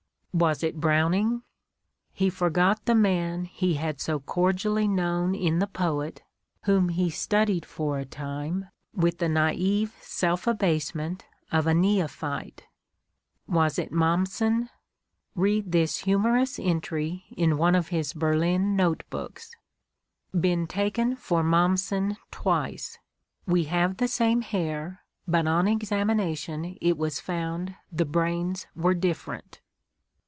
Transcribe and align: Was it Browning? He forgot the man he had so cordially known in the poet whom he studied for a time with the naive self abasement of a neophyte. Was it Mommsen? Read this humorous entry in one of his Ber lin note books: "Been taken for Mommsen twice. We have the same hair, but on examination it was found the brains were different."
Was 0.33 0.63
it 0.63 0.77
Browning? 0.79 1.43
He 2.13 2.29
forgot 2.29 2.85
the 2.85 2.95
man 2.95 3.43
he 3.43 3.73
had 3.73 3.99
so 3.99 4.21
cordially 4.21 4.87
known 4.87 5.35
in 5.35 5.59
the 5.59 5.67
poet 5.67 6.23
whom 6.63 6.87
he 6.87 7.09
studied 7.09 7.65
for 7.65 7.99
a 7.99 8.05
time 8.05 8.69
with 8.93 9.17
the 9.17 9.27
naive 9.27 9.93
self 9.99 10.47
abasement 10.47 11.25
of 11.51 11.67
a 11.67 11.73
neophyte. 11.73 12.63
Was 13.45 13.77
it 13.77 13.91
Mommsen? 13.91 14.69
Read 15.35 15.73
this 15.73 15.97
humorous 15.97 16.57
entry 16.59 17.25
in 17.35 17.57
one 17.57 17.75
of 17.75 17.89
his 17.89 18.13
Ber 18.13 18.37
lin 18.37 18.73
note 18.77 19.03
books: 19.09 19.51
"Been 20.31 20.65
taken 20.65 21.17
for 21.17 21.43
Mommsen 21.43 22.15
twice. 22.31 22.97
We 23.45 23.65
have 23.65 23.97
the 23.97 24.07
same 24.07 24.43
hair, 24.43 25.03
but 25.27 25.45
on 25.45 25.67
examination 25.67 26.77
it 26.79 26.97
was 26.97 27.19
found 27.19 27.75
the 27.91 28.05
brains 28.05 28.65
were 28.73 28.93
different." 28.93 29.59